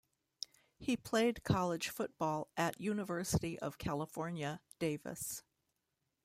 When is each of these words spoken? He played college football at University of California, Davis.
He 0.79 0.97
played 0.97 1.43
college 1.43 1.89
football 1.89 2.49
at 2.57 2.81
University 2.81 3.59
of 3.59 3.77
California, 3.77 4.59
Davis. 4.79 5.43